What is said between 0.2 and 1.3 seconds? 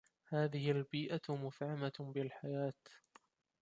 هذه البيئة